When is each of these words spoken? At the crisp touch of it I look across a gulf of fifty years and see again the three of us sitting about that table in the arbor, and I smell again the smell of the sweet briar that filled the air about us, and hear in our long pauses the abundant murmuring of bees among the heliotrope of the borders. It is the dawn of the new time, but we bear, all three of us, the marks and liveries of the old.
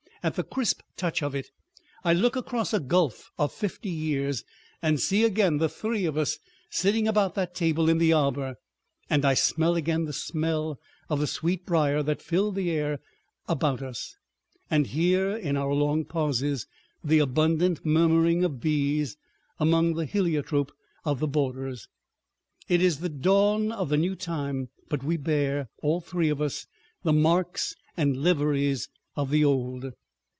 At 0.23 0.35
the 0.35 0.43
crisp 0.43 0.81
touch 0.97 1.23
of 1.23 1.33
it 1.33 1.49
I 2.03 2.13
look 2.13 2.35
across 2.35 2.75
a 2.75 2.79
gulf 2.79 3.31
of 3.39 3.51
fifty 3.51 3.89
years 3.89 4.43
and 4.79 4.99
see 4.99 5.23
again 5.23 5.57
the 5.57 5.67
three 5.67 6.05
of 6.05 6.15
us 6.15 6.37
sitting 6.69 7.07
about 7.07 7.33
that 7.33 7.55
table 7.55 7.89
in 7.89 7.97
the 7.97 8.13
arbor, 8.13 8.57
and 9.09 9.25
I 9.25 9.33
smell 9.33 9.75
again 9.75 10.05
the 10.05 10.13
smell 10.13 10.79
of 11.09 11.19
the 11.19 11.25
sweet 11.25 11.65
briar 11.65 12.03
that 12.03 12.21
filled 12.21 12.53
the 12.53 12.69
air 12.69 12.99
about 13.47 13.81
us, 13.81 14.15
and 14.69 14.85
hear 14.85 15.31
in 15.35 15.57
our 15.57 15.73
long 15.73 16.05
pauses 16.05 16.67
the 17.03 17.17
abundant 17.17 17.83
murmuring 17.83 18.43
of 18.45 18.59
bees 18.61 19.17
among 19.59 19.95
the 19.95 20.05
heliotrope 20.05 20.71
of 21.03 21.19
the 21.19 21.27
borders. 21.27 21.87
It 22.69 22.79
is 22.83 22.99
the 22.99 23.09
dawn 23.09 23.71
of 23.71 23.89
the 23.89 23.97
new 23.97 24.15
time, 24.15 24.69
but 24.87 25.03
we 25.03 25.17
bear, 25.17 25.69
all 25.81 25.99
three 25.99 26.29
of 26.29 26.41
us, 26.43 26.67
the 27.01 27.11
marks 27.11 27.75
and 27.97 28.17
liveries 28.21 28.87
of 29.15 29.31
the 29.31 29.43
old. 29.43 29.93